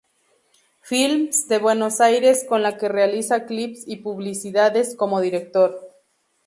[0.81, 5.79] Films" de Buenos Aires con la que realiza clips y publicidades como director.